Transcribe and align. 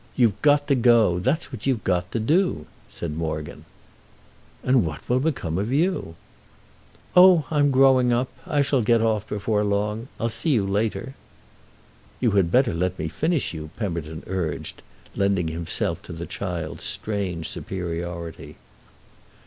You've 0.15 0.41
got 0.41 0.67
to 0.67 0.73
go—that's 0.73 1.51
what 1.53 1.67
you've 1.67 1.83
got 1.83 2.11
to 2.11 2.19
do," 2.19 2.65
said 2.89 3.11
Morgan. 3.15 3.65
"And 4.63 4.83
what 4.83 5.07
will 5.07 5.19
become 5.19 5.59
of 5.59 5.71
you?" 5.71 6.15
"Oh 7.15 7.45
I'm 7.51 7.69
growing 7.69 8.11
up. 8.11 8.29
I 8.47 8.63
shall 8.63 8.81
get 8.81 8.99
off 9.03 9.27
before 9.27 9.63
long. 9.63 10.07
I'll 10.19 10.27
see 10.27 10.49
you 10.49 10.65
later." 10.65 11.13
"You 12.19 12.31
had 12.31 12.51
better 12.51 12.73
let 12.73 12.97
me 12.97 13.09
finish 13.09 13.53
you," 13.53 13.69
Pemberton 13.77 14.23
urged, 14.25 14.81
lending 15.15 15.49
himself 15.49 16.01
to 16.01 16.13
the 16.13 16.25
child's 16.25 16.83
strange 16.83 17.47
superiority. 17.47 18.55